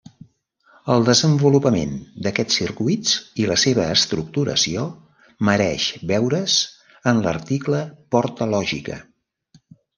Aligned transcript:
El 0.93 1.03
desenvolupament 1.09 1.91
d'aquests 2.27 2.57
circuits 2.61 3.13
i 3.43 3.45
la 3.51 3.59
seva 3.65 3.85
estructuració 3.97 4.87
mereix 5.51 5.87
veure's 6.15 6.59
en 7.15 7.25
l'article 7.29 7.87
porta 8.17 8.53
lògica. 8.59 9.03